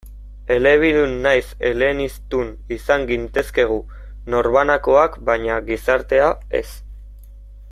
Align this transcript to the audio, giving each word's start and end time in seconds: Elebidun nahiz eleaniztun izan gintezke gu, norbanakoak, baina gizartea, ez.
Elebidun 0.53 1.11
nahiz 1.25 1.43
eleaniztun 1.71 2.49
izan 2.77 3.05
gintezke 3.11 3.65
gu, 3.73 3.77
norbanakoak, 4.35 5.19
baina 5.29 5.59
gizartea, 5.69 6.33
ez. 6.63 6.67